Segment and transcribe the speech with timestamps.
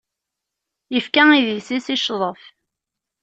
[0.97, 2.41] Ifka idis-is, i ccḍef.